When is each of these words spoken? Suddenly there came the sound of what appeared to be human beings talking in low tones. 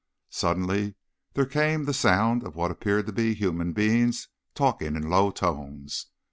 Suddenly 0.31 0.95
there 1.35 1.45
came 1.45 1.83
the 1.85 1.93
sound 1.93 2.41
of 2.43 2.55
what 2.55 2.71
appeared 2.71 3.05
to 3.05 3.11
be 3.13 3.35
human 3.35 3.71
beings 3.71 4.29
talking 4.55 4.95
in 4.95 5.11
low 5.11 5.29
tones. 5.29 6.07